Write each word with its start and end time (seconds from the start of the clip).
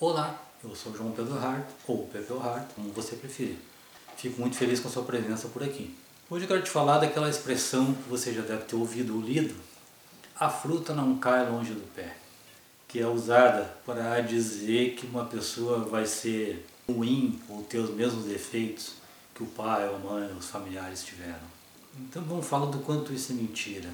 Olá, 0.00 0.40
eu 0.62 0.76
sou 0.76 0.96
João 0.96 1.10
Pedro 1.10 1.36
Hart, 1.36 1.66
ou 1.88 2.06
Pepe 2.06 2.32
Hart, 2.32 2.68
como 2.76 2.92
você 2.92 3.16
preferir. 3.16 3.56
Fico 4.16 4.40
muito 4.40 4.56
feliz 4.56 4.78
com 4.78 4.86
a 4.86 4.90
sua 4.92 5.02
presença 5.02 5.48
por 5.48 5.60
aqui. 5.60 5.92
Hoje 6.30 6.44
eu 6.44 6.48
quero 6.48 6.62
te 6.62 6.70
falar 6.70 6.98
daquela 6.98 7.28
expressão 7.28 7.92
que 7.92 8.08
você 8.08 8.32
já 8.32 8.42
deve 8.42 8.62
ter 8.62 8.76
ouvido 8.76 9.16
ou 9.16 9.20
lido, 9.20 9.56
a 10.38 10.48
fruta 10.48 10.94
não 10.94 11.18
cai 11.18 11.50
longe 11.50 11.72
do 11.72 11.84
pé, 11.96 12.16
que 12.86 13.00
é 13.00 13.08
usada 13.08 13.76
para 13.84 14.20
dizer 14.20 14.94
que 14.94 15.04
uma 15.04 15.24
pessoa 15.24 15.80
vai 15.80 16.06
ser 16.06 16.64
ruim 16.88 17.42
ou 17.48 17.64
ter 17.64 17.78
os 17.78 17.90
mesmos 17.90 18.24
defeitos 18.24 18.92
que 19.34 19.42
o 19.42 19.46
pai, 19.46 19.84
a 19.84 19.98
mãe, 19.98 20.32
os 20.38 20.46
familiares 20.46 21.02
tiveram. 21.02 21.48
Então 21.98 22.22
vamos 22.22 22.46
falar 22.46 22.66
do 22.66 22.78
quanto 22.78 23.12
isso 23.12 23.32
é 23.32 23.34
mentira. 23.34 23.90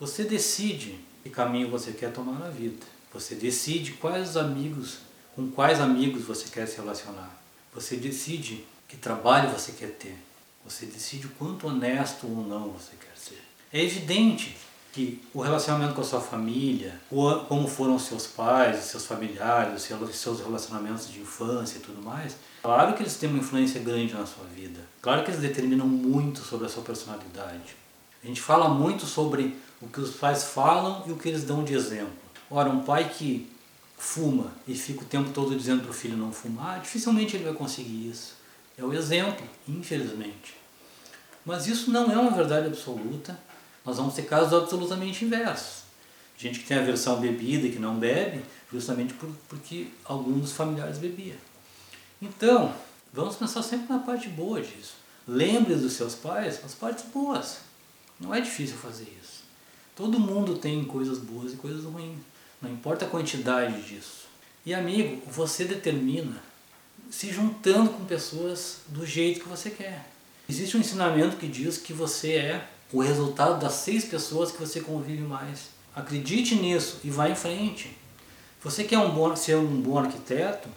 Você 0.00 0.24
decide 0.24 0.98
que 1.22 1.30
caminho 1.30 1.70
você 1.70 1.92
quer 1.92 2.12
tomar 2.12 2.40
na 2.40 2.48
vida. 2.48 2.84
Você 3.12 3.36
decide 3.36 3.92
quais 3.92 4.36
amigos 4.36 4.98
com 5.34 5.50
quais 5.50 5.80
amigos 5.80 6.24
você 6.24 6.48
quer 6.48 6.66
se 6.66 6.76
relacionar. 6.76 7.30
Você 7.74 7.96
decide 7.96 8.64
que 8.88 8.96
trabalho 8.96 9.50
você 9.50 9.72
quer 9.72 9.90
ter. 9.90 10.16
Você 10.64 10.86
decide 10.86 11.26
o 11.26 11.30
quanto 11.30 11.66
honesto 11.66 12.26
ou 12.26 12.46
não 12.46 12.70
você 12.70 12.92
quer 12.98 13.16
ser. 13.16 13.42
É 13.72 13.82
evidente 13.82 14.56
que 14.92 15.20
o 15.34 15.40
relacionamento 15.40 15.94
com 15.94 16.00
a 16.00 16.04
sua 16.04 16.20
família, 16.20 17.00
como 17.48 17.66
foram 17.66 17.98
seus 17.98 18.28
pais, 18.28 18.84
seus 18.84 19.04
familiares, 19.04 19.82
seus 20.12 20.40
relacionamentos 20.40 21.10
de 21.10 21.18
infância 21.18 21.78
e 21.78 21.80
tudo 21.80 22.00
mais, 22.00 22.36
claro 22.62 22.94
que 22.94 23.02
eles 23.02 23.16
têm 23.16 23.28
uma 23.28 23.40
influência 23.40 23.80
grande 23.80 24.14
na 24.14 24.24
sua 24.24 24.44
vida. 24.54 24.80
Claro 25.02 25.24
que 25.24 25.32
eles 25.32 25.40
determinam 25.40 25.88
muito 25.88 26.40
sobre 26.40 26.66
a 26.66 26.68
sua 26.68 26.84
personalidade. 26.84 27.74
A 28.22 28.26
gente 28.26 28.40
fala 28.40 28.68
muito 28.68 29.04
sobre 29.04 29.56
o 29.82 29.88
que 29.88 30.00
os 30.00 30.14
pais 30.14 30.44
falam 30.44 31.02
e 31.06 31.10
o 31.10 31.16
que 31.16 31.28
eles 31.28 31.42
dão 31.42 31.64
de 31.64 31.74
exemplo. 31.74 32.14
Ora, 32.48 32.70
um 32.70 32.84
pai 32.84 33.08
que 33.08 33.52
fuma 33.96 34.52
e 34.66 34.74
fica 34.74 35.02
o 35.02 35.06
tempo 35.06 35.30
todo 35.30 35.56
dizendo 35.56 35.82
para 35.82 35.90
o 35.90 35.94
filho 35.94 36.16
não 36.16 36.32
fumar, 36.32 36.80
dificilmente 36.80 37.36
ele 37.36 37.44
vai 37.44 37.54
conseguir 37.54 38.08
isso. 38.08 38.34
É 38.76 38.84
o 38.84 38.92
exemplo, 38.92 39.46
infelizmente. 39.68 40.56
Mas 41.44 41.66
isso 41.66 41.90
não 41.90 42.10
é 42.10 42.16
uma 42.16 42.30
verdade 42.30 42.66
absoluta. 42.66 43.38
Nós 43.84 43.98
vamos 43.98 44.14
ter 44.14 44.22
casos 44.22 44.52
absolutamente 44.52 45.24
inversos. 45.24 45.84
Gente 46.36 46.60
que 46.60 46.66
tem 46.66 46.78
aversão 46.78 47.14
à 47.14 47.16
bebida 47.16 47.66
e 47.66 47.72
que 47.72 47.78
não 47.78 47.96
bebe, 47.96 48.44
justamente 48.72 49.14
por, 49.14 49.30
porque 49.48 49.88
algum 50.04 50.38
dos 50.38 50.52
familiares 50.52 50.98
bebia. 50.98 51.36
Então, 52.20 52.74
vamos 53.12 53.36
pensar 53.36 53.62
sempre 53.62 53.92
na 53.92 54.00
parte 54.00 54.28
boa 54.28 54.60
disso. 54.60 54.94
Lembre 55.28 55.74
dos 55.76 55.92
seus 55.92 56.14
pais 56.14 56.60
as 56.64 56.74
partes 56.74 57.04
boas. 57.04 57.58
Não 58.18 58.34
é 58.34 58.40
difícil 58.40 58.76
fazer 58.76 59.06
isso. 59.22 59.44
Todo 59.94 60.18
mundo 60.18 60.56
tem 60.56 60.84
coisas 60.84 61.18
boas 61.18 61.52
e 61.52 61.56
coisas 61.56 61.84
ruins. 61.84 62.18
Não 62.64 62.72
importa 62.72 63.04
a 63.04 63.08
quantidade 63.08 63.82
disso. 63.82 64.24
E 64.64 64.72
amigo, 64.72 65.22
você 65.30 65.66
determina 65.66 66.42
se 67.10 67.30
juntando 67.30 67.90
com 67.90 68.06
pessoas 68.06 68.78
do 68.88 69.04
jeito 69.04 69.40
que 69.40 69.48
você 69.48 69.68
quer. 69.68 70.08
Existe 70.48 70.74
um 70.74 70.80
ensinamento 70.80 71.36
que 71.36 71.46
diz 71.46 71.76
que 71.76 71.92
você 71.92 72.32
é 72.36 72.66
o 72.90 73.02
resultado 73.02 73.60
das 73.60 73.74
seis 73.74 74.06
pessoas 74.06 74.50
que 74.50 74.58
você 74.58 74.80
convive 74.80 75.20
mais. 75.20 75.68
Acredite 75.94 76.54
nisso 76.54 77.00
e 77.04 77.10
vá 77.10 77.28
em 77.28 77.34
frente. 77.34 77.94
Você 78.62 78.82
quer 78.82 78.98
um 78.98 79.10
bom, 79.10 79.36
ser 79.36 79.56
um 79.56 79.82
bom 79.82 79.98
arquiteto? 79.98 80.70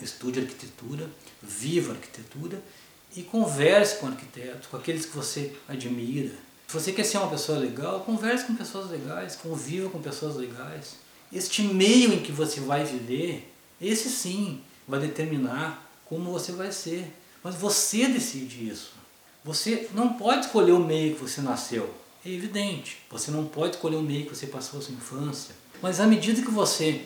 Estude 0.00 0.40
arquitetura, 0.40 1.10
viva 1.42 1.92
arquitetura 1.92 2.62
e 3.14 3.22
converse 3.22 3.98
com 3.98 4.06
arquitetos, 4.06 4.66
com 4.66 4.78
aqueles 4.78 5.04
que 5.04 5.14
você 5.14 5.54
admira, 5.68 6.32
você 6.72 6.92
quer 6.92 7.04
ser 7.04 7.18
uma 7.18 7.28
pessoa 7.28 7.58
legal, 7.58 8.00
converse 8.00 8.44
com 8.44 8.54
pessoas 8.54 8.90
legais, 8.90 9.36
conviva 9.36 9.90
com 9.90 10.00
pessoas 10.00 10.36
legais. 10.36 10.96
Este 11.32 11.62
meio 11.62 12.12
em 12.12 12.20
que 12.20 12.32
você 12.32 12.60
vai 12.60 12.84
viver, 12.84 13.52
esse 13.80 14.08
sim 14.08 14.60
vai 14.86 15.00
determinar 15.00 15.90
como 16.04 16.30
você 16.30 16.52
vai 16.52 16.70
ser. 16.70 17.12
Mas 17.42 17.54
você 17.54 18.06
decide 18.06 18.68
isso. 18.68 18.92
Você 19.44 19.88
não 19.94 20.12
pode 20.12 20.46
escolher 20.46 20.72
o 20.72 20.78
meio 20.78 21.14
que 21.14 21.20
você 21.20 21.40
nasceu. 21.40 21.92
É 22.24 22.30
evidente. 22.30 22.98
Você 23.10 23.30
não 23.30 23.46
pode 23.46 23.76
escolher 23.76 23.96
o 23.96 24.02
meio 24.02 24.26
que 24.26 24.36
você 24.36 24.46
passou 24.46 24.78
a 24.78 24.82
sua 24.82 24.94
infância. 24.94 25.54
Mas 25.80 25.98
à 25.98 26.06
medida 26.06 26.40
que 26.40 26.50
você 26.50 27.04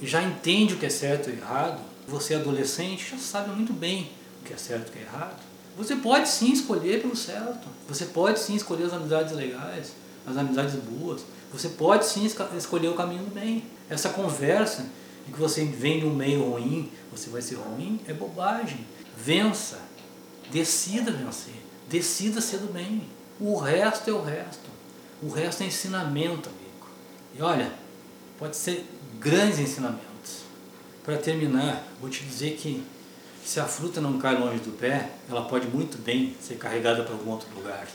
já 0.00 0.22
entende 0.22 0.74
o 0.74 0.78
que 0.78 0.86
é 0.86 0.90
certo 0.90 1.28
e 1.28 1.34
errado, 1.34 1.80
você 2.08 2.34
é 2.34 2.36
adolescente 2.36 3.10
já 3.10 3.18
sabe 3.18 3.50
muito 3.50 3.72
bem 3.72 4.10
o 4.40 4.44
que 4.44 4.52
é 4.52 4.56
certo 4.56 4.86
e 4.86 4.90
o 4.90 4.92
que 4.92 4.98
é 4.98 5.02
errado. 5.02 5.40
Você 5.76 5.96
pode 5.96 6.28
sim 6.28 6.52
escolher 6.52 7.00
pelo 7.00 7.16
certo. 7.16 7.68
Você 7.88 8.06
pode 8.06 8.38
sim 8.38 8.54
escolher 8.54 8.84
as 8.84 8.92
amizades 8.92 9.34
legais, 9.34 9.92
as 10.26 10.36
amizades 10.36 10.74
boas. 10.74 11.22
Você 11.52 11.70
pode 11.70 12.06
sim 12.06 12.24
escolher 12.56 12.88
o 12.88 12.94
caminho 12.94 13.24
do 13.24 13.34
bem. 13.34 13.64
Essa 13.88 14.10
conversa 14.10 14.86
de 15.26 15.32
que 15.32 15.38
você 15.38 15.64
vem 15.64 16.00
de 16.00 16.06
um 16.06 16.14
meio 16.14 16.50
ruim, 16.50 16.90
você 17.10 17.30
vai 17.30 17.42
ser 17.42 17.56
ruim, 17.56 18.00
é 18.06 18.12
bobagem. 18.12 18.86
Vença. 19.16 19.78
Decida 20.50 21.10
vencer. 21.10 21.54
Decida 21.88 22.40
ser 22.40 22.58
do 22.58 22.72
bem. 22.72 23.06
O 23.40 23.56
resto 23.56 24.10
é 24.10 24.12
o 24.12 24.22
resto. 24.22 24.70
O 25.22 25.28
resto 25.28 25.62
é 25.62 25.66
ensinamento, 25.66 26.48
amigo. 26.48 26.88
E 27.34 27.42
olha, 27.42 27.72
pode 28.38 28.56
ser 28.56 28.86
grandes 29.18 29.58
ensinamentos. 29.58 30.42
Para 31.04 31.16
terminar, 31.16 31.84
vou 32.00 32.10
te 32.10 32.24
dizer 32.24 32.56
que 32.56 32.84
se 33.44 33.58
a 33.60 33.64
fruta 33.64 34.00
não 34.00 34.18
cai 34.18 34.38
longe 34.38 34.60
do 34.60 34.72
pé, 34.72 35.10
ela 35.28 35.42
pode 35.42 35.66
muito 35.66 35.98
bem 35.98 36.36
ser 36.40 36.56
carregada 36.56 37.02
para 37.02 37.12
algum 37.12 37.30
outro 37.30 37.48
lugar. 37.54 37.86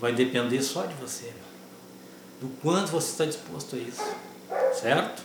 Vai 0.00 0.12
depender 0.12 0.62
só 0.62 0.86
de 0.86 0.94
você, 0.94 1.32
do 2.40 2.48
quanto 2.60 2.90
você 2.90 3.10
está 3.10 3.24
disposto 3.24 3.76
a 3.76 3.78
isso, 3.78 4.02
certo? 4.72 5.22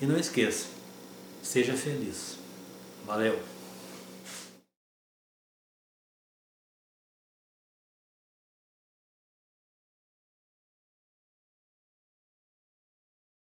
E 0.00 0.06
não 0.06 0.16
esqueça, 0.16 0.66
seja 1.42 1.74
feliz. 1.74 2.36
Valeu! 3.06 3.57